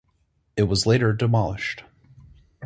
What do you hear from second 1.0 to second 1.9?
demolished.